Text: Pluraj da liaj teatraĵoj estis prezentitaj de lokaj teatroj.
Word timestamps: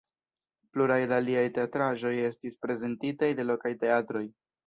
Pluraj 0.75 0.97
da 1.11 1.19
liaj 1.25 1.43
teatraĵoj 1.57 2.13
estis 2.31 2.57
prezentitaj 2.65 3.31
de 3.41 3.47
lokaj 3.53 3.77
teatroj. 3.85 4.27